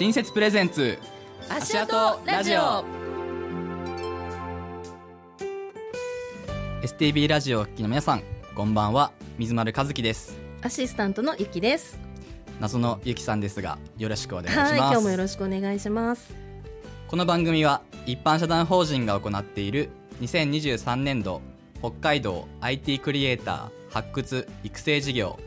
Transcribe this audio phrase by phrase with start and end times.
[0.00, 0.98] 新設プレゼンツ
[1.46, 2.82] 足跡ラジオ。
[6.80, 8.22] STB ラジオをお聞きの皆さん
[8.54, 9.12] こんばんは。
[9.36, 10.38] 水丸和樹です。
[10.62, 11.98] アシスタントのゆきです。
[12.60, 14.72] 謎のゆきさんですがよろしくお願いします。
[14.72, 16.34] はい今日もよろしくお願いします。
[17.06, 19.90] この番組は一般社団法人が行っている
[20.22, 21.42] 2023年度
[21.80, 25.38] 北海道 IT クリエイター発掘育成事業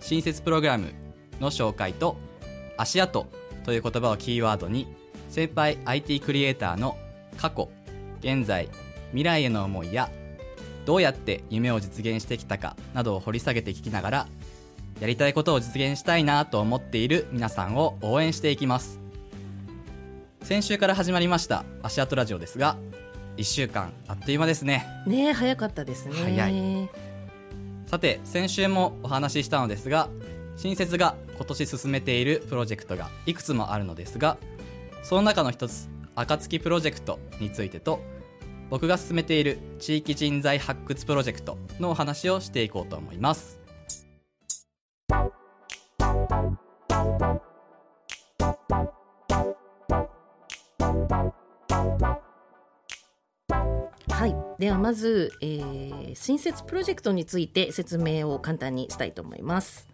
[0.00, 0.92] 新設プログラム
[1.40, 2.18] の紹介と
[2.76, 3.26] 足跡
[3.64, 4.86] という言葉をキーワードに
[5.28, 6.96] 先輩 IT クリエイターの
[7.36, 7.70] 過去
[8.20, 8.68] 現在
[9.10, 10.10] 未来への思いや
[10.84, 14.28] どうやって夢を実現してきたかなどを掘り下げて聞きながら
[15.00, 19.00] やりたいことを実現したいなと思っている皆さんを応援していきます。
[20.42, 22.76] 先週から始まりました足跡ラジオですが
[23.36, 24.86] 1週間あっという間ですね。
[25.06, 26.14] ねえ早かったですね。
[26.14, 26.88] 早い。
[27.86, 30.08] さて先週もお話ししたのですが
[30.56, 34.36] 新設が今年進めているプロジェクトがいくつもあるのですが
[35.02, 38.00] その中の一つ暁プロジェクトについてと
[38.70, 43.60] 僕が進めている地域人材発掘プロジェクトのお話をしていこうと思います。
[54.08, 54.36] はい。
[54.58, 59.91] ではまず、えー新設プロジェクトについて説明を簡単にしたいと思います。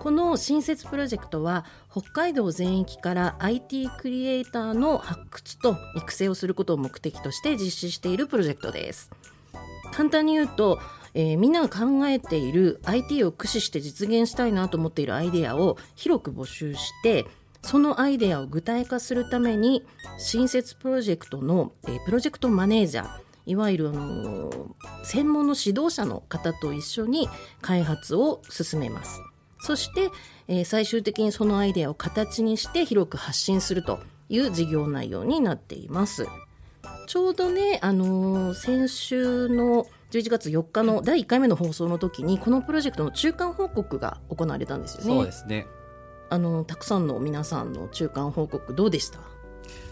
[0.00, 9.10] この新設プロジェクトは北海道全域から IT クリエイターの発掘と育成をすることを目的として実施しているプロジェクトです。
[9.92, 10.78] 簡単に言うと、
[11.14, 17.24] えーみんなが考えている IT を駆使して実現したいなと思っているアイデアを広く募集して
[17.62, 19.82] そのアイデアを具体化するために
[20.18, 24.50] 新設プロジェクトの、えープロジェクトマネージャーいわゆる、あの
[25.04, 27.28] 専門の指導者の方と一緒に
[27.62, 29.20] 開発を進めます。
[29.66, 30.10] そして、
[30.48, 36.26] えー最終的にそのアイデアを形にして広く発信するという事業内容になっています。
[37.08, 45.04] ちょうどね、あのー先週の11月4日の第1回目の放送の時にこのプロジェクトの中間報告が行われたんですよね。
[45.04, 45.66] そうですね。
[46.30, 49.18] あのたくさんの皆さんの中間報告どうでした？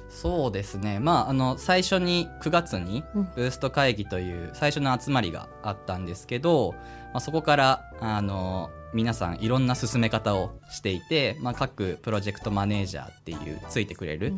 [0.08, 1.00] そうですね。
[1.00, 3.28] まああの最初に9月にうん。
[3.34, 6.72] ブースト会議という最初の集まりがあったんですけど、
[7.12, 14.34] まあ、そこからあの皆さんいろんな進め方をしていて、まあ、各プロジェクトマネージャーっていうついてくれる、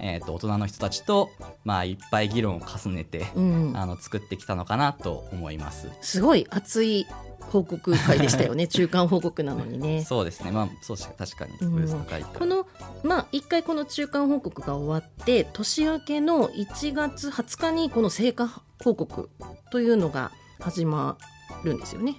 [0.00, 1.30] えー、と大人の人たちと、
[1.64, 5.88] まあ、いっぱい議論を重ねて、うん、あの作ってきたのかなと思います。
[6.00, 7.06] すごい熱い
[7.38, 8.66] 報告会でしたよね。
[8.68, 10.04] 中間報告なのにね。
[10.04, 10.50] そうですね。
[10.50, 12.04] まあそうし確かにうん。
[12.36, 12.66] この
[13.04, 19.30] まあ一回この中間報告が終わって年明けの1月20日にこの成果報告
[19.70, 21.18] というのが始ま
[21.62, 22.16] るんですよね。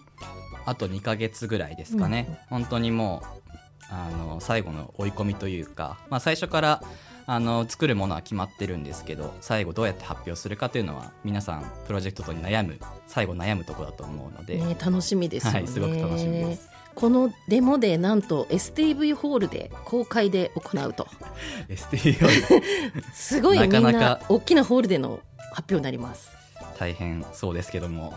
[0.66, 3.44] あと2ヶ月ぐらいですかね、本当にもう
[3.90, 6.84] あの最後の追い込みというか、まあ、最初から
[7.26, 16.70] あの作るものは決まってるんですけど最後どうやって発表するかというのは皆さんプロジェクトとに悩む最後悩むところだと思うので、ね、楽しみですよね、はいすごく楽しみです。
[16.96, 21.08] このデモでなんと STV ホールで公開で行うと。
[21.68, 22.30] STO
[23.14, 24.00] すごいみんななか。
[24.00, 25.20] なか大きなホールでの
[25.54, 26.43] 発表になります
[26.78, 28.14] 大変そうですけども。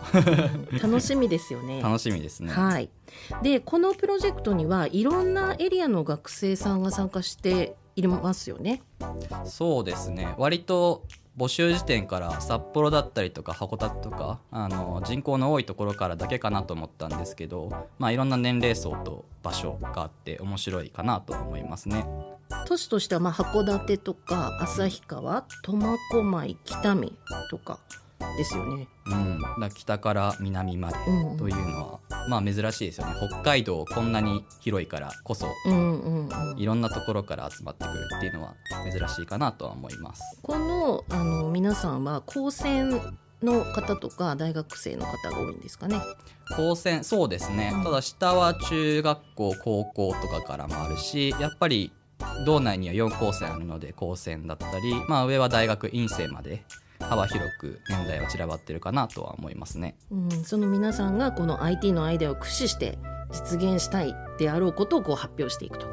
[0.82, 1.80] 楽しみですよね。
[1.84, 2.52] 楽しみですね。
[2.52, 2.90] はい。
[3.42, 8.82] でこのプロジェクトにはいろんなエリアの学生さんが参加していますよね。
[9.44, 10.34] そうですね。
[10.38, 11.04] 割と
[11.36, 22.06] 募集時点から札幌だったりとか函館とかあの人口の多いところからだけかなと思ったんですけど、まあ、いろんな年齢層と場所があって面白いかなと思いますね。
[22.66, 27.14] 都市としてはまあ函館とか旭川苫小牧北見
[27.50, 27.80] とか
[28.36, 28.88] ですよね。
[29.06, 38.54] うん、だ北から南までうんというのは、まあ珍しいですよね北海道こんなに広いからこそうんうんうん、いろんなところから集まってくるっていうのは
[38.90, 40.22] 珍しいかなとは思います。
[40.42, 46.00] このあの皆さんは高専の方とか大学生の方が多いんですかね？
[46.56, 51.92] 高専そうですね、うんただ下は中学校高校とかからもあるしやっぱり
[52.46, 56.64] 道内には4高専あるので高専だったり、まあ、上は大学院生まで
[57.06, 59.96] 幅広く年代は散らばってるかなとは思いますね。
[60.10, 62.98] うん、その皆さんがこの IT のアイデアを駆使して
[63.32, 65.86] 実現したいであろうことをこう発表していくと。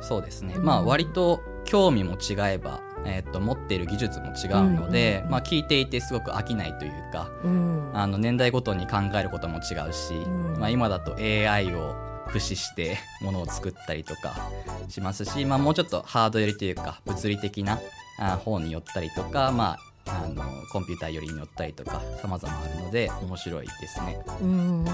[0.00, 0.64] そうですね、うん。
[0.64, 7.90] まあ割と興味も違えば、えー、と持っている技術も違うので、うんうんうんまあ、聞いていてすごく飽きないというかうん。
[7.94, 10.58] あの年代ごとに考えることも違うし、ん。
[10.58, 11.94] まあ、今だと AI を
[12.26, 14.50] 駆使してものを作ったりとか
[14.88, 17.78] しますし、まあ、もうちょっとハード寄りというか物理的な
[18.18, 24.18] あ方に寄ったりとか、まあ、あのコンピューター寄りに寄ったりとか様々あるので面白いですね。
[24.40, 24.84] うん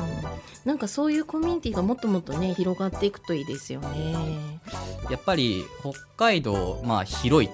[0.64, 4.60] なんかそういうコミュニティがもっともっとね広がっていくといいですよね。
[5.10, 7.50] やっぱり北海道、まあ、広い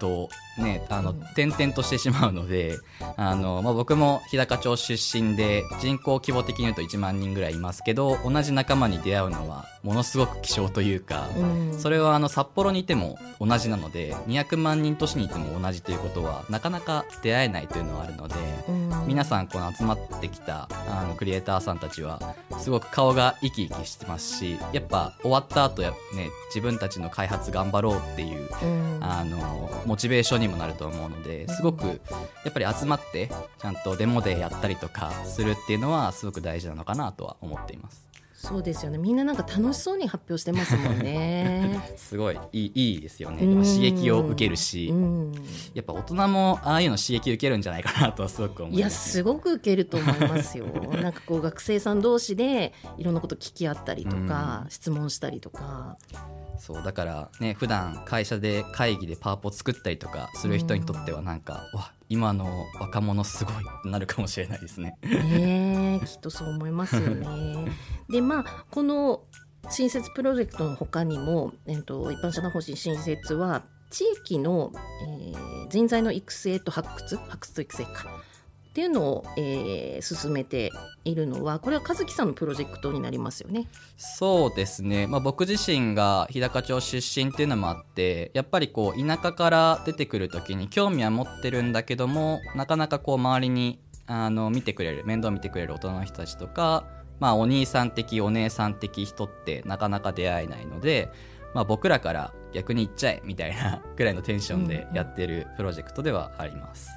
[0.00, 1.24] とねあの、うん。
[1.34, 2.78] 点々としてしまうので
[3.16, 11.78] あの、まあ、僕も日高町出身で人口規模的に言うと1万人ぐらいいますけど同じ仲間に出会うのはものすごく希少というか、うん。
[11.78, 18.34] それはあの札幌にいても同じなので200万人都市にいても同じということはなかなか出会えないというのはあるので
[18.68, 19.06] うん。
[19.06, 28.98] 皆さんこの集まってきたあのクリエイターさんたちはすごく顔が生き生きしてますしやっぱ終わった後やね自分たちの開発頑張ろうっていううん。
[29.00, 38.05] あのモチベーションにもなると思うのですごくやっぱり集まってちゃんとデモでやったりとかするっていうのはすごく大事なのかなとは思っています。
[38.46, 38.98] そうですよね。
[38.98, 41.80] みんななんか楽しそうに発表してますもんね。
[41.96, 42.38] すごい。
[42.52, 43.44] いいいいですよね。
[43.44, 43.64] うん。
[43.64, 44.88] 刺激を受けるし。
[44.88, 45.32] うん。
[45.74, 50.66] やっぱ大人もああいうの刺激受けるんじゃないかなとはすごく思いいやます、すごく受けると思いますよ。
[51.02, 55.96] なんかこう学生さん同士でいろんなこと聞き合ったりとか、質問したりとか
[56.58, 64.96] そうだからね普段会社で会議でパワポ作ったりとかする人にとってはなんか、わ今の若者すごいってなるかもしれないですね。
[65.02, 67.26] ねえきっとそう思いますよね。
[68.08, 69.22] でまあこの
[69.68, 74.72] 新設プロジェクトの他にも、えっと一般社団法人新設は地域の、
[75.08, 77.16] えー人材の育成と発掘？
[77.16, 78.06] 発掘と育成か
[78.76, 80.70] っていうのを、えー進めて
[81.04, 83.68] いるのはこれは和樹さんのプロジェクトになりますよね。
[83.96, 96.84] そうですね、まあ、僕自身が日高町出身っていうのもあってやっぱりこう田舎から出てくる時に興味は持ってるんだけどもなかなかこう周りにあの見てくれる面倒見てくれる大人の人たちとか、
[97.18, 101.10] まあ、お兄さん的お姉さん的人ってなかなか出会えないので、
[101.54, 106.95] まあ、僕らから逆に行っちゃえみたいなぐらいのテンションでやってるプロジェクトではあります。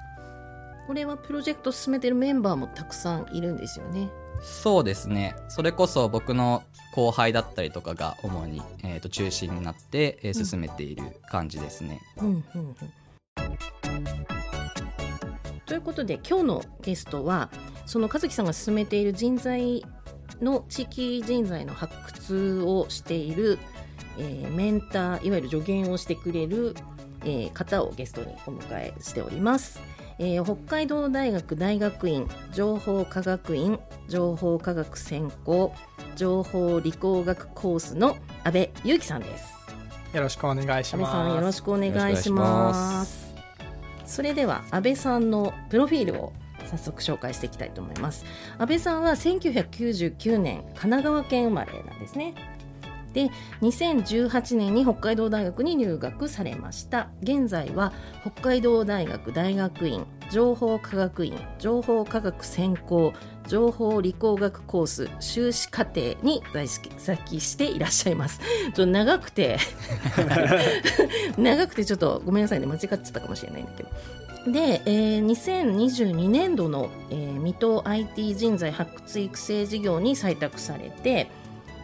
[0.89, 4.09] これはプロジェクトを進めてるメンバーもたくさんいるんですよね。
[4.41, 6.63] そうですねそれこそ僕の
[6.95, 12.75] 後輩だったりとかが主に、えー、と中心になって、えー進めている感じですね、うんうんうん
[15.67, 17.51] ということで今日のゲストは
[17.85, 19.85] その和樹さんが進めている人材
[20.41, 23.59] の地域人材の発掘をしている、
[24.17, 26.75] えーメンターいわゆる助言をしてくれる、
[27.21, 29.98] えー方をゲストにお迎えしております。
[30.19, 35.73] えー北海道大学大学院情報科学院情報科学専攻
[36.15, 39.59] 情報理工学コースの阿部裕樹さんです。
[40.13, 41.11] よろしくお願いし安倍ます。
[41.11, 43.33] さんよろしくお願いしまます
[44.05, 46.33] それでは安倍さんのプロフィールを
[46.65, 48.25] 早速紹介していきたいと思います
[48.57, 52.33] 安倍さんは1999年神奈川県生まれなんですね
[53.13, 57.09] で2018年に北海道大学に入学されました。
[57.21, 63.13] 現在は北海道大学大学院情報科学院情報科学専攻
[63.47, 68.39] 情報理工学コース修士課程に在籍していらっしゃいます。
[68.75, 69.57] ちょ長くて
[71.37, 73.89] 長くてちょっとごめんなさいね間違っちゃったかもしれないんだけど。
[74.51, 81.27] で、えー2022年度の、えー水戸 IT 人材発掘育成事業に採択されて、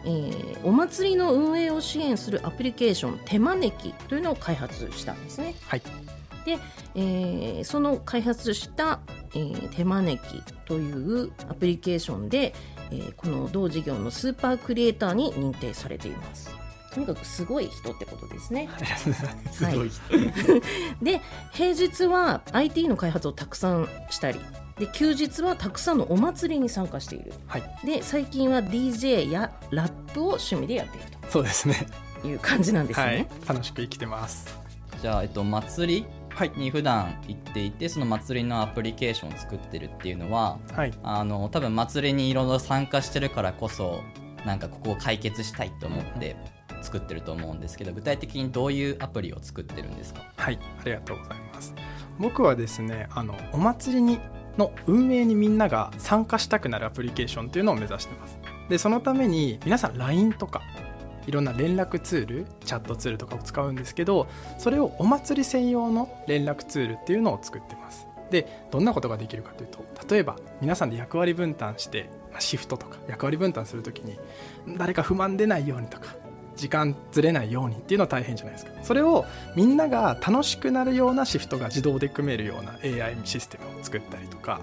[0.06, 5.54] えーお祭りの運営を支援するアプリケーション手招きというのを開発したんですね。
[5.66, 5.82] はい。
[6.44, 6.58] で、
[6.94, 9.00] えーその開発した、
[9.34, 12.54] えー手招きというアプリケーションで、
[12.90, 16.50] えーこの同事業のスーパークリエイターに認定されています。
[16.94, 18.68] とにかくすごい人ってことですね。
[19.52, 19.90] すごい、
[21.02, 21.20] で
[21.52, 24.40] 平日は IT の開発をたくさんしたり
[24.78, 27.62] で休日はたくさんのお祭りに参加しているはい。
[27.84, 31.86] で最近は DJ やラップを趣味でやっているそうですね。
[32.20, 33.06] という感じなんですね。
[33.06, 33.28] はい。
[33.48, 34.46] 楽しく生きてます。
[35.00, 36.52] じゃあ、えっと、祭りはい。
[36.56, 40.92] に普段行っていてその祭りのアプリケーションを作ってるっていうのははい。
[41.02, 44.02] あの多分祭りにいろいろ参加してるからこそ
[44.44, 46.36] なんかここを解決したいと思って
[46.82, 50.22] 作ってると思うんですけど具体的にどういうアプリを作ってるんですか？
[50.36, 50.58] はい。
[50.80, 51.74] ありがとうございます。
[52.18, 54.18] 僕はですね、あのお祭りに
[54.58, 58.38] の運営にみんなが参加したくなるアプリケーションっていうのを目指してます。
[58.68, 60.62] で、そのために皆さん LINE とか
[61.26, 68.06] いろんな連絡ツール、チャットツールとかを使うんですけど、それをお祭り専用の連絡ツールっていうのを作ってます。
[68.30, 74.18] で、どんなことができるかというと、例えば皆さんで役割分担して、まあシフトとか役割分担するときに
[74.76, 76.14] 誰か不満出ないようにとか、
[76.56, 78.72] 時間ずれないようにっていうのは大変じゃないですか。
[78.82, 84.60] それをみんなが楽しくなるようなシフトが自動で組めるような AI システムを作ったりとか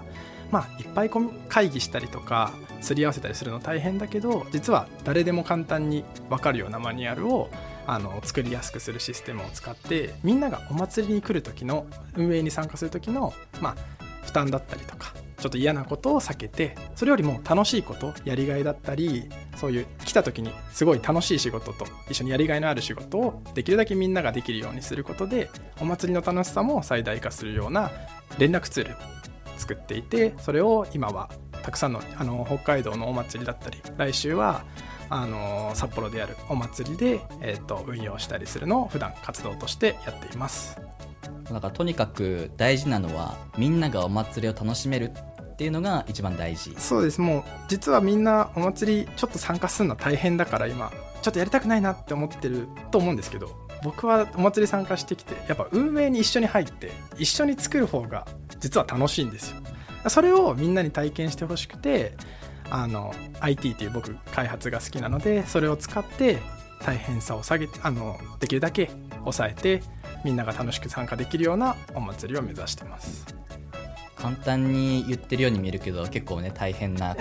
[0.50, 1.10] まあいっぱい
[1.48, 7.50] 会議したりとかすり合わせたりするの大変だけど実は誰でも簡単に分かるようなマニュアルを
[7.86, 15.12] あの作りやすくするシステムを使ってみんながお祭りに来る時の運営に参加する時の、まあ、負担だったりとか
[15.44, 25.50] ちょっと嫌なことを避けてそれよりも楽しいことやりがいだったりそういう来た時にすごい楽しい仕事と一緒にやりがいのある仕事をできるだけみんなができるようにすることで
[25.82, 27.90] お祭りの楽しさも最大化するような
[28.38, 28.96] 連絡ツール
[29.58, 31.28] 作っていてそれを今は
[31.62, 34.64] たくさんのあの北海道のお祭りだったり来週は
[35.10, 40.80] あの札幌であるお祭りで、えー、と運用したりするのを普段活動としてやっています。
[41.52, 45.12] だかとにかく大事なのはみんながお祭りを楽しめる
[45.54, 46.74] っていうのが一番大事。
[46.78, 47.20] そうです。
[47.20, 50.92] もう実はみんなお祭りちょっと参加するの大変だから今
[51.22, 58.26] ちょっとやりたくないなって思ってると思うんですけど僕はお祭り参加してきてやっぱ運営に一緒に入って一緒に作る方が
[58.58, 59.62] 実は楽しいんですよ。
[60.08, 62.14] それをみんなに体験してほしくて
[62.68, 66.38] あの IT っていう僕開発が好きなのでそれを使って
[66.84, 69.82] 大変さを下げてあのできるだけ抑えて
[70.24, 73.43] みんなが楽しく参加できるようなお祭りを目指してます。
[74.24, 77.20] 簡単に言ってるように見えるけど結構ね大変なこ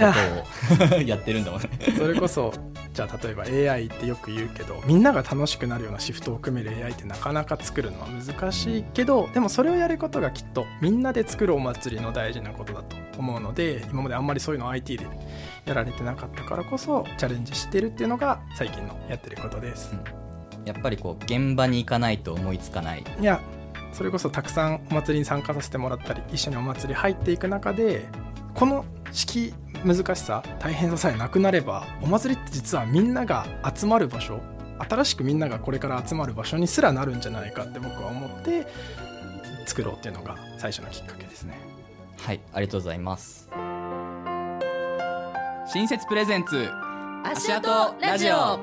[0.90, 1.68] とを やってるんだもんね。
[1.98, 2.54] それこそ
[2.94, 15.06] じゃあ例えば AI ってよく言うけどみんなが楽しくなるようなシフトを組める AI ってなかなか作るのは難しいけどでもそれをやることがきっとみんなで作るお祭りの大事なことだと思うので今まであんまりそういうのを IT で
[15.66, 19.94] やられてなかったからこそチャレンジしてるっていうのが最近のやってることです。
[20.64, 23.04] やっぱりこう現場に行かないと思いつかない。
[23.20, 23.42] いや
[23.94, 28.06] それこそたくさんお祭りに参加させてもらったり一緒にお祭り入っていく中で
[28.54, 29.54] この式
[29.86, 33.46] 難しさ大変ささえなくなればお祭りって実はみんなが
[33.76, 34.42] 集まる場所
[34.80, 38.68] 新しくみんながこれから集まる場所にすらなるんじゃないかって僕は思って
[39.66, 41.58] 作ろうっていうのが最初のきっかけですね。
[42.18, 43.50] はいありがとうございます。
[45.68, 46.70] 新設プレゼンツ
[47.24, 47.70] 足跡
[48.02, 48.60] ラジオ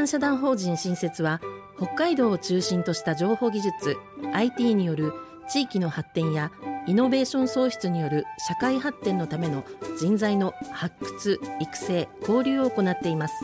[0.00, 1.42] 一般社団法人新設は
[1.76, 3.98] 北海道を中心とした情報技術
[4.32, 5.12] IT による
[5.46, 6.50] 地域の発展や
[6.86, 9.62] イノベーション創出による社会発展のための
[9.98, 13.34] 人材の発掘育成交流を行っています。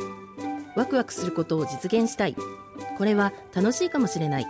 [0.74, 2.34] ワクワクすることを実現したい。
[2.96, 4.46] これは楽しいかもしれない。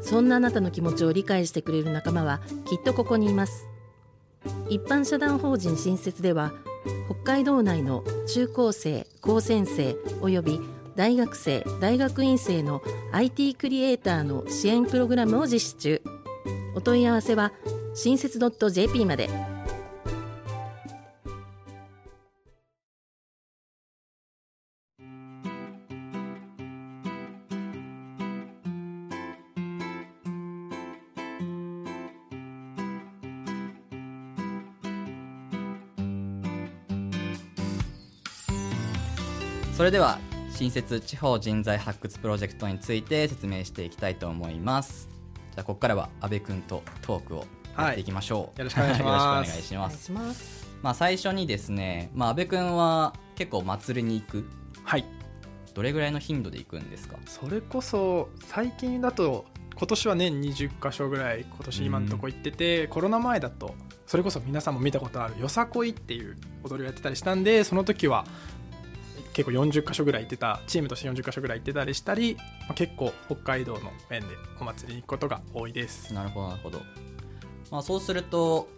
[0.00, 3.68] そんなあなたの気持ちを理解してくれる仲間はきっとここにいます。
[4.70, 6.54] 一般社団法人新設では
[7.04, 10.58] 北海道内の中高生高専生および
[10.96, 12.80] 大学生大学院生の
[13.12, 16.02] IT クリエイターの支援プログラムを実施中。
[16.74, 17.52] お問い合わせは
[17.94, 18.38] 新設
[18.70, 19.28] .jp まで。
[39.76, 40.18] それでは
[40.54, 45.08] 新設地方人材発掘プロジェクトについて説明していきたいと思います。
[45.52, 47.44] じゃあここからは阿部君とトークを
[47.76, 49.48] やっていきましょう、よろしくお願いします。
[49.48, 50.68] よろしくお願いします。
[50.80, 54.48] まあ最初にですね、まあ、阿部君は結構祭りに行く。
[54.84, 55.04] はい。
[55.74, 57.16] どれぐらいの頻度で行くんですか？
[57.26, 59.46] それこそ最近だと
[59.76, 63.74] 今年は年20箇所ぐらい今年今のとこ行ってて、コロナ前だと
[64.06, 68.24] それこそ皆さんも見たことあるよさこいっていう踊りをやってたりしたんでその時は
[69.34, 74.28] 結構40箇所ぐらい行ってたチームとして40箇所ぐらい行ってたりしたり、まあ、結構北海道の面で
[74.60, 76.14] お祭りに行くことが多いです。
[76.14, 76.80] なるほどなるほど、
[77.70, 78.68] まあ、そうすると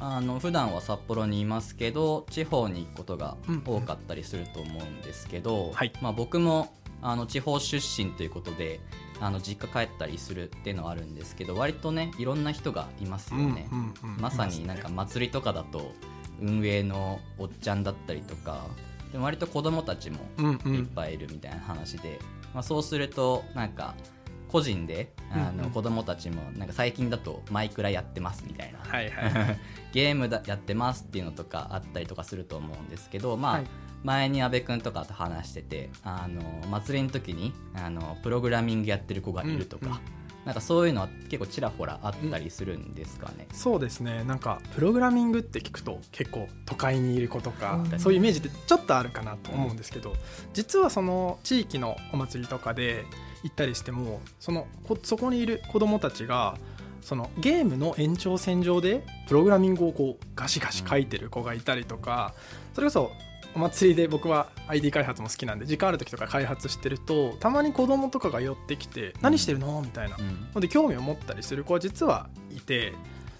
[0.00, 3.36] あの普段は札幌にいますけど地方に行くことが
[3.66, 5.92] 多かったりすると思うんですけど、はい。
[6.00, 8.80] まあ、僕もあの地方出身ということで
[9.20, 14.20] あの実家帰ったりするっていうのはあるんですけど割とねいろんな人がいますよね、うんうんうん。
[14.20, 15.92] まさになんか祭りとかだと
[16.40, 18.64] 運営のおっちゃんだったりとか
[19.12, 20.74] でも割と子供たちもうんうん。
[20.74, 22.18] いっぱいいるみたいな話で、
[22.54, 23.94] まあ、そうするとなんか
[24.48, 25.64] 個人であうんうん。
[25.64, 29.30] の子供たちもなんか最近だとマイクラやってますみたいな、はいはい。
[29.30, 29.58] は い
[29.92, 33.66] ゲームだやってますっていうのとかあったりとかすると思うんですけどまあ、はい。
[34.04, 39.98] 前に阿部君とかと話しててあの祭りの時にあのプログラミングやってる子がいるとか、うんうん
[40.48, 43.46] なんかそういうのは結構ちらほらあったりするんですかね？
[43.52, 50.14] そうですねなんかプログラミングって聞くと結構都会にいる子とか、うんそういうイメージってちょっとあるかなと思うんですけど、
[50.54, 53.04] 実はその地域のお祭りとかで
[53.42, 56.56] 行ったりしてもそのこそこにいる子どもたちが
[57.02, 62.32] そのゲームの延長線上でプログラミングをこうガシガシ書いてる子がいたりとか、
[62.72, 63.12] それこそ
[63.54, 70.16] お祭りで僕は ID 開発も好きなんで時間ある時とか開発してるとたまに子供とかが寄ってきて「何してるの?」みたいな。
[70.16, 70.48] うん。
[70.54, 72.92] ので興味を持ったりする子は実はいて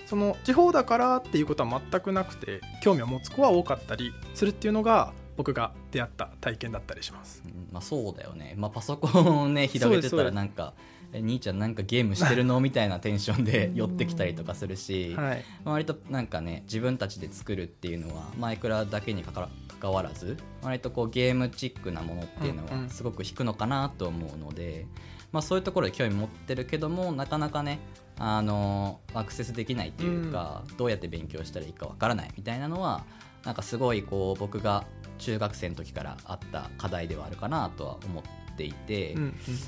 [0.07, 7.43] その地方だからっていうことは全くなくて興味を持つ子は多かったりするっていうのが僕が出会った体験だったりします。
[7.45, 7.69] うん。
[7.71, 10.75] まあそうだよね、まあ、パソコンをね広げてたらなんか
[11.13, 19.49] 「え兄ちゃんなんかゲームしてるの?」みたいなテンションで寄ってきたりとかするし、はい、まあ割となんかね自分たちで作るっていうのはマイクラだけにかか
[19.81, 22.85] 関わらず割とこうゲームチックなものっていうのうんうん。
[22.85, 24.87] はすごく引くのかなと思うので、
[25.33, 27.79] まあ、そういうところで興味持ってるけどもなかなかね
[28.19, 33.05] あのアクセスできないっていうか、どうやって勉強したらいいかわからないみたいなのは
[33.45, 34.85] なんかすごいこう僕が
[35.19, 38.23] 中学生の時からあった課題ではあるかなとは思っ
[38.59, 39.17] ていて。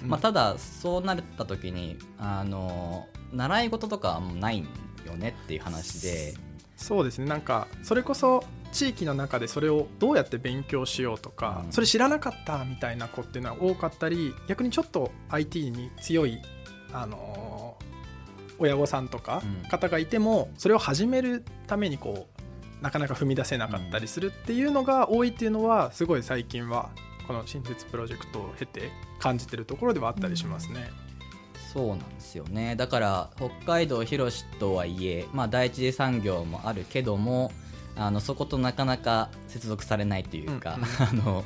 [0.05, 4.69] まあ、ただそうなった時にあの習い事とかはもうないん
[5.07, 6.35] よねっていう話で。
[6.77, 7.27] そうですね。
[7.27, 11.73] なんかそれこそ地域の中でそれをどうやって勉強しようとか、うん。
[11.73, 16.41] それ知らなかったみたいな子っていうのは多かったり逆にちょっと IT に強い、
[16.93, 17.91] あのー
[18.63, 19.69] 親御さんとかうん。
[19.71, 22.41] 方がいても、それを始めるためにこう
[22.83, 26.91] なかなか踏み出せなかったりするっていうのが多いっていうのはすごい最近は
[27.31, 30.91] この新設プロジェクトを経て感じてるところではあったりしますね。
[31.73, 32.75] そうなんですよね。
[32.75, 37.53] だから北海道広しとはいえ、まあ、第一次産業もあるけども
[37.95, 41.45] あのそことなかなか接続されないというか、 あの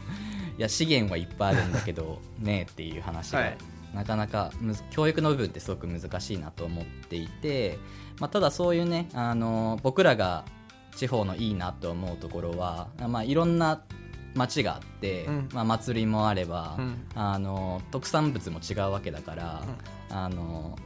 [0.57, 3.59] いや資源はいっぱいあるんだけど ねっていう話が、はい。
[3.93, 4.53] なかなか
[4.91, 7.79] 教育の部分ってすごく難しいなと思っていて、
[8.21, 10.47] まあ、ただそういうねあの僕らが
[10.97, 13.83] 地方のいいなと思うところは、まあ、いろんな
[14.35, 15.49] 町があって、うん。
[15.53, 17.07] まあ、祭りもあれば、うん。
[17.15, 19.63] あの特産物も違うわけだから、
[20.11, 20.77] あの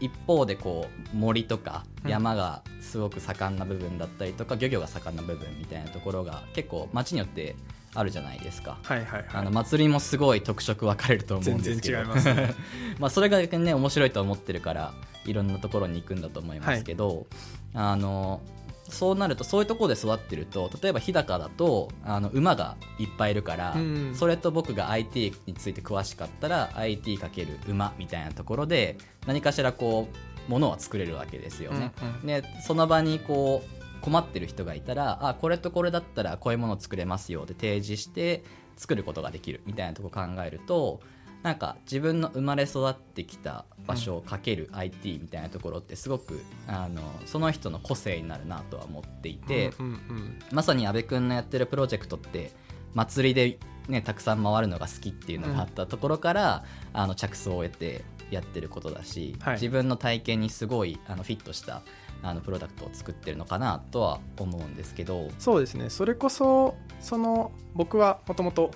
[0.00, 2.10] 一方でこう森とかうん。
[2.10, 7.56] 山がすごく盛んな部分だったりとか、漁業が盛んな部分みたいなところが結構町によって
[7.94, 8.78] あるじゃないですか。
[8.82, 9.26] はいはいはい。
[9.32, 12.04] あの祭りもすごい特色分かれると思うんですけど。
[12.04, 12.54] 全然違いますね。
[12.98, 14.94] まあそれが逆にね面白いと思ってるから
[15.24, 17.26] いろんなところに行くんだと思いますけど、
[17.74, 18.40] あの
[18.88, 30.08] そうなるとそういうところで育ってると例えば日高だとあの馬がいっぱいいるから、うんそれと僕が IT について詳しかったら IT× 馬みたいなところで何かしらこ
[30.48, 31.92] うものは作れるわけですよね。
[32.02, 38.42] うんうんでその場にこう困ってる人がいたらあこれとこれだったらこういうものを作れますよって提示して
[38.76, 41.00] 作ることができるみたいなとこ考えると
[41.42, 50.38] なんか自分の生まれ育ってきた場所をかける IT みたいなところってすごくあのその人の個性になるなとは思っていて、うんうんうん。
[50.52, 52.52] まさに阿部君のやってるプロジェクトって
[52.94, 59.54] 祭りで、ね、たくさん回るのが好きっていうのがあったところから、あの着想を得てやってることだし、はい。
[59.54, 61.82] 自分の体験にすごいあのフィットした
[62.22, 65.28] あのプロダクトを作ってるのかなとは思うんですけど。
[65.38, 65.90] そうですね。
[65.90, 68.70] それこそその僕はもともと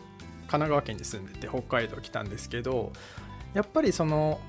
[0.47, 2.93] 神奈川県に住んでて北海道来たんですけど
[3.55, 4.41] やっぱりその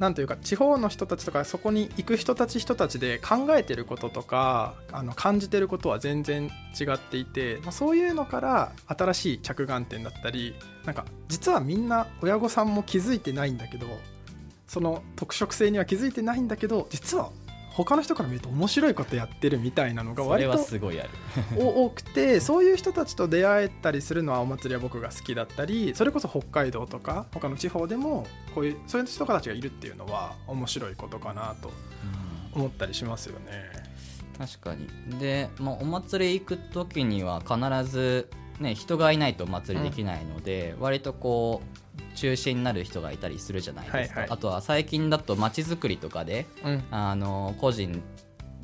[0.00, 10.54] なんというか地方の人たちとかそこに行く人たち人たちで考えてることとかあの感じてることは全然違っていて、ま、そういうのから新しい着眼点だったり
[10.86, 13.86] なんか実はみんな親御さんも気づいてないんだけど
[14.66, 17.30] その特色性には気づいてないんだけど実は
[17.70, 21.10] 他の人から見ると面白いことやってるみたいなのが割とすごいある。
[21.56, 31.72] お 多くてそういう人たちと出会えたりするのはお祭りは僕が好きだったりそれこそ北海道とか他の地方でもこういうそういう人たちがいるっていうのは面白いことかなと
[32.52, 33.90] 思ったりしますよね。
[34.36, 34.88] 確かに。
[35.18, 44.36] で、まあ、お祭り行く時には必ず、ね、人がいないとお祭りできないので、割とこう中心になる人がいたりするじゃないですか、はいはい。
[44.36, 46.84] あとは最近だと街づくりとかでうん。
[46.90, 48.02] あの個人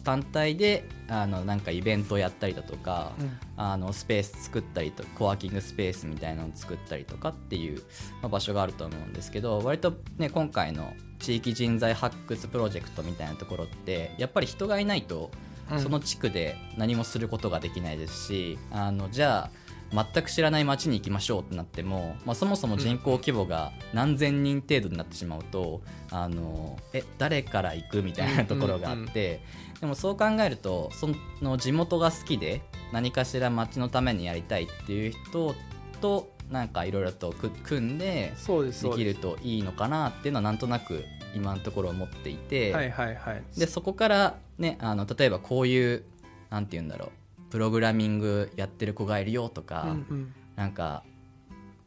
[0.06, 3.10] 単体であのなんかイベントをやったりだとか、
[3.56, 7.82] あのスペース作ったりとコワーキングスペースみたいなのを作ったりとかっていう、
[8.22, 15.32] まあ場所があると思うんですけど割とね今回の地域人材発掘プロジェクトみたいなところってやっぱり人がいないと
[15.72, 15.80] うん。
[15.80, 19.65] その地区で何もすることができないですしあのじゃあ
[19.96, 25.80] 全く知らない町に行きましょうってなっても、まあ、そもそも人口規模が何千人程度になってしまうと
[26.10, 29.40] あのえ誰から行くみたいなところがあって、
[29.80, 31.08] でもそう考えるとそ
[31.40, 35.54] の地元が好きで何かしら町のためにやりたいっていう人
[36.00, 41.04] となんかいろいろとく組んでできるといいのかなっていうのはなんとなく
[41.34, 42.70] 今のところ思っていて。
[42.70, 43.42] すはいはいはい。
[43.58, 46.04] でそこからねあの例えばこういう
[46.50, 47.10] なんて言うんだろう
[47.50, 50.34] プログラミングやってる子がいるよとか、うんうん。
[50.56, 51.02] なんか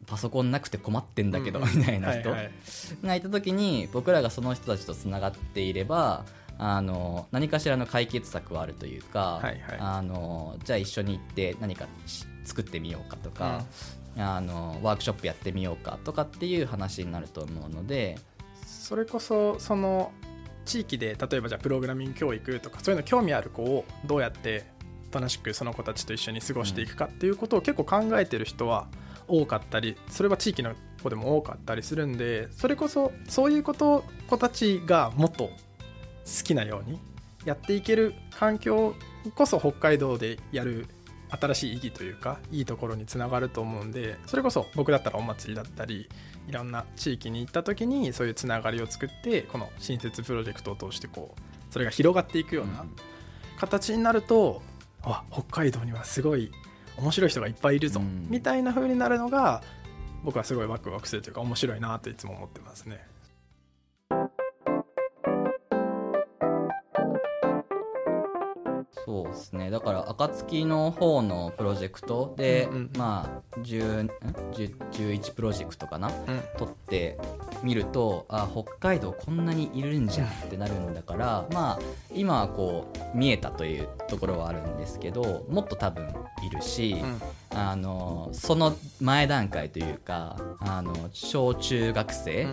[0.06, 1.78] パソコンなくて困ってんだけど、うんうん。
[1.78, 6.26] みたいな人がいた時に僕らがその人たちとつながっていれば
[6.58, 9.78] あの何かしらの解決策はあるというか、はいはい。
[9.80, 13.64] あのじゃあ一緒に行って何かし作ってみようかとか、
[14.18, 18.18] あのワークショップやってみようかとかっていう話になると思うので、
[18.66, 20.12] それこそその
[20.66, 24.66] 地域で例えばじゃあプログラミング教育とかそういうの興味ある子をどうやって
[25.12, 28.88] 楽しくその子たちと一緒に過ごしていくかっていうことを結構考えてる人は
[29.28, 35.52] 多かったりそれは地域の子でも多かったりするんでそれこそそういうこと子たちがもっと好
[36.44, 37.00] きなように
[37.46, 38.96] やっていける環境
[39.36, 40.88] こそ北海道でやる
[41.30, 46.10] 新しい意義というかいいところにつながると思うんでそれこそ僕だったらお祭りだったり
[46.48, 51.42] いろんな地域に行った時にそういうつながりを作ってこの新設プロジェクトを通してこう
[51.72, 52.86] それが広がっていくような
[53.60, 54.62] 形になると、
[55.04, 56.52] あ北海道にはすごい
[56.98, 59.64] 面白い人がいっぱいいるぞ、うんみたいな風になるのが
[60.24, 63.06] 僕はすごいワクワクするというか面白いなといつも思ってますね。
[69.10, 69.72] そうですね。
[69.72, 74.12] だから暁の方のプロジェクトで、うんうんまあ10ん
[74.52, 76.10] ？10 11プロジェクトかな？
[76.10, 76.42] うん。
[76.60, 77.18] 取って
[77.64, 81.80] みるとあ北海道こんなにいるんじゃんってなるんだからまあ
[82.14, 86.08] 今はこう見えたというところはあるんですけどもっと多分
[86.44, 86.98] いるし、
[87.50, 92.48] あのその前段階というかあの小中学生、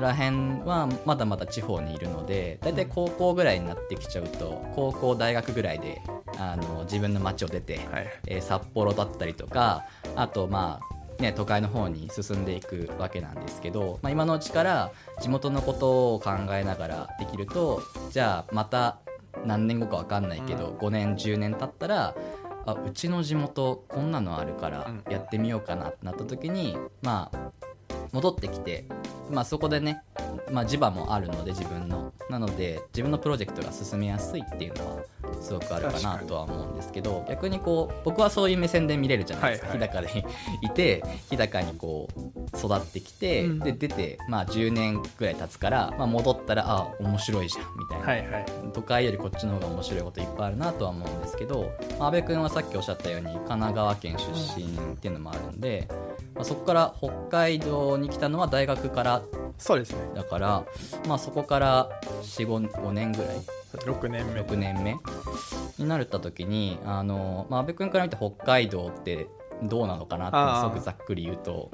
[0.00, 6.00] らへんはまだまだ地方にいるので大体高校ぐらいになってきちゃうと高校大学ぐらいで
[6.38, 8.06] あの自分の町を出て、はい。
[8.26, 9.84] えー札幌だったりとか
[10.16, 10.80] あとま
[11.18, 18.98] あね都会の方に進んでいくわけなんですけど、まあ、今のうちから地元のことを考えながらできるとじゃあまた
[19.46, 20.76] 何年後か分かんないけど、うん。
[20.76, 22.14] 5年10年経ったら
[22.66, 25.12] あうちの地元こんなのあるからうん。
[25.12, 27.52] やってみようかなってなった時にまあ
[28.12, 28.86] 戻ってきて、
[29.30, 30.02] まあ、そこでね、
[30.50, 32.12] まあ、地場もあるので自分の。
[32.30, 35.02] なので自分のプロジェクトが進めやすいっていうのは
[35.42, 39.88] すごくあるかなとは思うんですけど逆にこう僕はそういう目線で見れるじゃないですか、はいはい。
[39.88, 40.24] 日高で
[40.62, 43.58] いて日高にこう育ってきて、うん。
[43.58, 48.46] で出て、まあ、10年ぐらい経つから、まあ、戻ったらあ面白いじゃんみたいな、はいはい。
[48.72, 54.24] 都会よりこっちの方が面白いこといっぱいあるなとは思うんですけど、まあ、阿部君はさっきおっしゃったように神奈川県出
[54.56, 55.88] 身っていうのもあるんで、
[56.34, 59.22] まあ、そこから北海道に来たのは大学から
[59.58, 59.98] そうですね。
[60.14, 60.64] だから、
[61.06, 61.90] まあ、そこから
[62.22, 63.36] 45年ぐらい。
[63.72, 64.40] 6年目。
[64.40, 64.96] 6年目。
[65.78, 69.28] になった時にあの、まあ、阿部君から見て北海道って
[69.62, 71.70] どうなのかなってすごくざっくり言うと。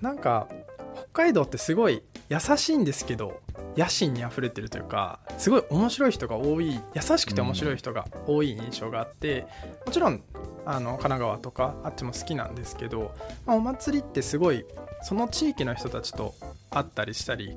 [0.00, 0.48] なんか
[0.94, 3.40] 北海道ってすごい優しいんですけど
[3.78, 9.46] 野心にあふれてるというかすごい面白い人が多い優しくて面白い人が多い印象があって、
[9.86, 10.20] もちろん
[10.66, 13.14] あの神奈川とかあっちも好きなんですけど、
[13.46, 14.66] まあ、お祭りってすごい
[15.02, 16.34] その地域の人たちと
[16.70, 17.56] 会ったりしたり、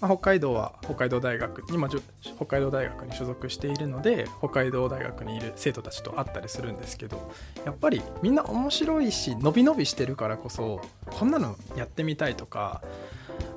[0.00, 7.30] まあ、北海道は北海道大学今北海道大学に所属しているので北海道大学にいる生徒たちと会ったりするんですけど
[7.64, 12.82] やっぱりみんな面白いし伸び伸びしてるからこそこんなのやってみたいとか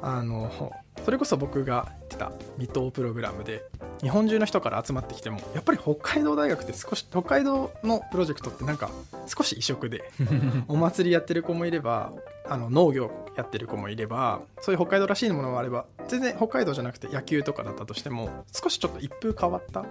[0.02, 3.64] あのそれこそ僕が言ってた未踏プログラムで
[4.02, 8.90] 日本中の人から集まってきてもやっぱり北海道大学って少し北海道のプロジェクトってなんか
[9.28, 10.12] 少し異色で
[10.68, 12.14] お祭りやってる子もいれば
[12.48, 19.86] あの農業やってる子もいればそういう北海道らしいものもあれば全然北海道じゃなくて野球とかだったとしても少しちょっと一風変わった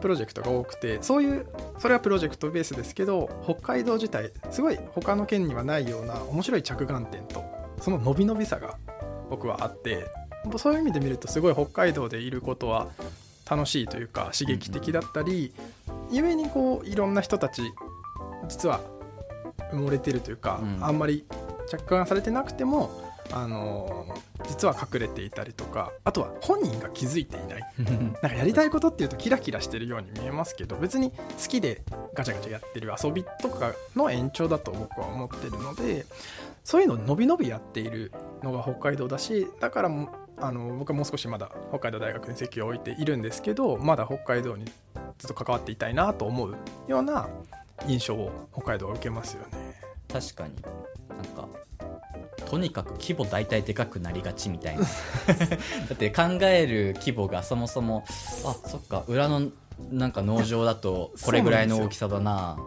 [0.00, 1.46] プロジェクトが多くてそういう
[1.78, 7.44] それはプロジェクトベースですけど北海道自体すごい他の県にはないような面白い着眼点と
[7.80, 8.76] その伸び伸びさが
[9.30, 10.06] 僕はあって
[10.58, 12.88] そういう意味で見るとすごい北海道でいることは
[13.48, 15.52] 楽しいというか刺激的だったり
[16.10, 17.62] 故にこういろんな人たち
[18.48, 18.80] 実は
[19.72, 20.84] 埋もれてるというか、うん。
[20.84, 21.24] あんまり
[21.68, 24.14] 着眼されてなくてもあの
[24.46, 27.62] 実は隠れていたりとかあとは本人が気づいていない。
[28.22, 31.16] なんかやりたいことっていうとキラキラしてるように見えますけど別に好
[31.48, 31.82] きで
[32.14, 36.06] ガチャガチャやってる遊びとかの延長だと僕は思ってるので
[36.64, 44.66] そういうのを伸び伸びやっているのが北海道だしだからもあの僕はもう少しまだ北海道大学に席を置いているんですけどまだ北海道に
[45.18, 47.28] ずっと関わっていたいなと思うような
[47.86, 49.74] 印象を北海道は受けますよね。
[50.12, 50.54] 確かに。
[51.16, 51.48] なんか
[52.46, 54.82] とにかく規模大体でかくなりがちみたいな。
[55.88, 58.04] だって考える規模がそもそも
[58.44, 59.50] あそっか裏の
[59.90, 62.58] なんか農場だとこれぐらいの大きさだな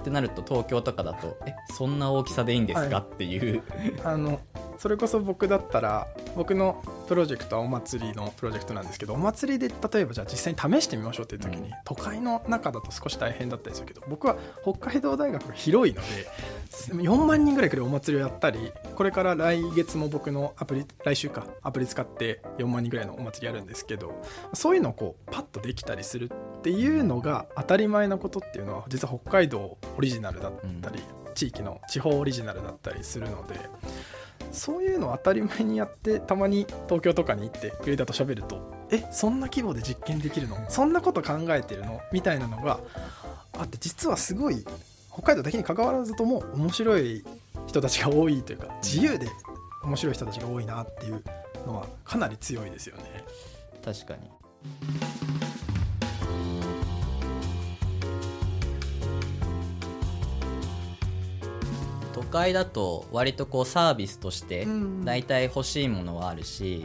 [0.00, 3.14] ってなると東京とかだとえそんな大きさでいいんですか、はい。
[3.14, 3.62] っていう。
[4.04, 4.40] あの
[4.78, 11.74] それこそ僕だったら僕のプロジェクトはお祭りのプロジェクトなんですけどお祭りで例えばじゃあ実際に試してみましょうっていう時に、うん。
[11.84, 16.08] 都会の中だと少し大変だったりするけど僕は北海道大学が広いので
[17.04, 24.22] 4万人ぐらい来るお祭りをやったりこれから来月も僕のアプリ来週かアプリ使って4万人ぐらいのお祭りやるんですけど
[24.54, 31.02] そういうのをこうパッとできたりするっていうのが当たり前なことっていうのは実は北海道オリジナルだったり、
[31.34, 33.58] 地域の地方オリジナルだったりするので
[34.52, 40.58] そういうのを当たり前にやってたまに東京とかに行ってクリエイターと喋るとえそんな規模で実験できるの？
[40.68, 42.00] そんなこと考えてるの？
[42.12, 42.80] みたいなのが
[43.58, 44.64] あって実はすごい
[45.12, 47.24] 北海道だけに関わらずとも面白い
[47.66, 49.28] 人たちが多いというか自由で
[49.82, 51.22] 面白い人たちが多いなっていう
[51.66, 53.24] のはかなり強いですよね。
[53.82, 54.30] 確かに
[62.30, 65.04] 会だと割とこうサービスとしてうん。
[65.04, 66.84] 大体欲しいものはあるし、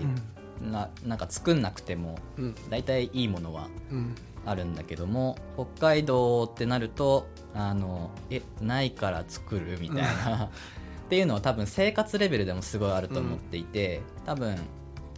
[0.62, 2.56] ななんか作んなくてもうん。
[2.70, 4.16] 大体いいものはうん。
[4.46, 10.46] あるんだけども北海道ってなるとあのえないから作るみたいな、
[11.06, 14.56] っていうのは多分生活レベルでもすごいあると思っていて、多分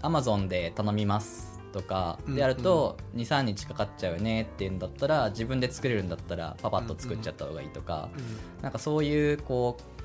[0.02, 8.10] アマゾンで頼みますとかでやると23日かかっちゃうよねっていうんだったら自分で作れるんだったらパパッと作っちゃった方がいいとか、
[8.62, 9.97] なんかそういうこう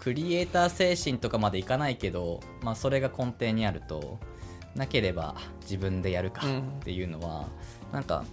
[0.00, 4.18] クリエイター精神とかまでいかないけど、まあ、それが根底にあると
[4.74, 7.48] なければ自分でやるかっていうのは、
[7.92, 8.24] なんか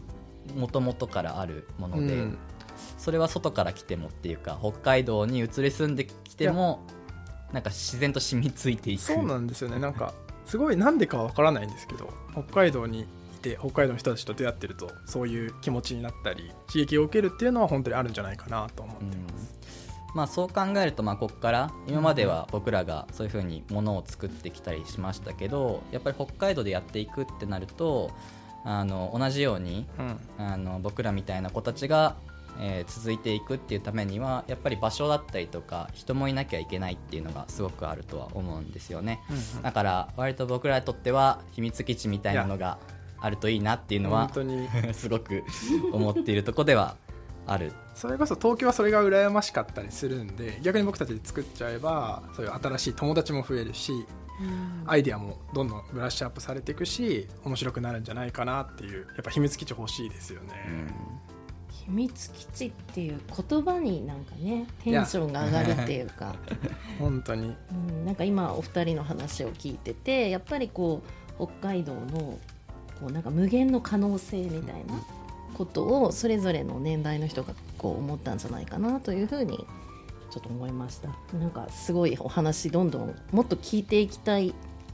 [0.55, 2.37] もともとからあるもので、うん。
[2.97, 6.85] それは外から来てもっていうか北海道に移り住んできても
[7.51, 9.01] なんか自然と染みついていく。
[9.01, 9.79] そうなんですよね。
[9.79, 10.13] なんか
[10.45, 19.56] すごいなんでかわからないんですけど北海道にいて北海道の人たちと出会ってるとそういう気持ちになったり刺激を受けるっていうのは本当にあるんじゃないかなと思ってうん
[20.13, 28.11] まあ、そう考えるとまあここから今までは僕らがそういうふうにものを作ってきたりしましたけどやっぱり北海道でやっていくってなると
[28.63, 30.19] あの同じようにうん。
[30.37, 32.15] あの僕らみたいな子たちが、
[32.59, 39.21] えー続いていくっていうためにはやっぱり場所だったりとか人もいなきゃいけないっていうのがすごくあるとは思うんですよね。
[39.61, 42.79] だから割と僕らにとっては秘密基地みたいなのが
[43.19, 44.67] あるといいなっていうのは本当に。
[44.93, 45.43] すごく
[45.91, 46.95] 思っているとこでは
[47.47, 47.71] ある。
[47.95, 54.05] それこそ東京はそれが羨ましかったりするんで逆に僕たちで作っちゃえばそういう新しい友達も増えるし
[54.85, 60.53] アイデアもどんどんブラッシュアップされていくし面白くなるんじゃないかなっていうやっぱ秘密基地欲しいですよね。
[61.69, 66.35] 秘密基地っていう言葉になんかねテンションが上がるっていうか、
[66.99, 67.55] 本当に。
[67.71, 71.01] うん、なんか今お二人の話を聞いててやっぱりこ
[71.39, 72.37] う北海道の
[72.99, 75.01] こうなんか無限の可能性みたいな
[75.57, 79.57] ことをそれぞれの年代の人がこう思ったんじゃないかなというふうに
[80.29, 81.09] ちょっと思いました。
[81.37, 84.53] なんかすごいお話どんどんもっと聞いていきたい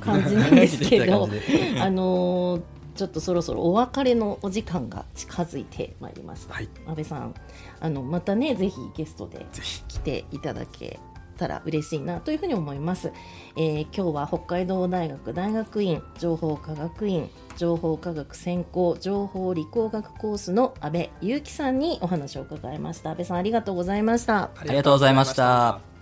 [0.00, 1.28] 感じなんですけど
[1.80, 2.62] あのー
[2.94, 6.68] ちょっとそろそろお別れのお時間が近づいてまいりました、はい。
[6.86, 7.34] 安倍さん
[7.80, 9.44] あのまたねぜひゲストで
[9.88, 11.00] 来ていただけ
[11.34, 13.12] たら嬉しいなというふうに思います、
[13.56, 23.10] えー今日は北海道大学大学院情報科学院情報科学専攻情報理工学コースの安倍祐樹さんにお話を伺いました。
[23.10, 24.50] 安倍さんありがとうございました。
[24.56, 25.93] ありがとうございました。